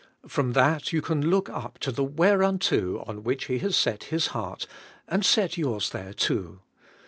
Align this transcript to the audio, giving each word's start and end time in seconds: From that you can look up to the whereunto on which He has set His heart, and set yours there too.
From 0.27 0.53
that 0.53 0.91
you 0.91 0.99
can 0.99 1.29
look 1.29 1.47
up 1.47 1.77
to 1.81 1.91
the 1.91 2.03
whereunto 2.03 3.03
on 3.05 3.21
which 3.23 3.45
He 3.45 3.59
has 3.59 3.75
set 3.75 4.05
His 4.05 4.27
heart, 4.33 4.65
and 5.07 5.23
set 5.23 5.59
yours 5.59 5.91
there 5.91 6.11
too. 6.15 6.61